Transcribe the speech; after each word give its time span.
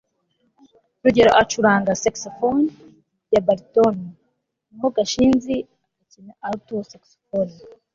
rugeyo 1.03 1.31
acuranga 1.41 1.99
saxofone 2.03 2.65
ya 3.33 3.41
baritone 3.47 4.01
naho 4.71 4.87
gashinzi 4.95 5.55
akina 6.03 6.33
alto 6.47 6.75
saxofone 6.91 7.55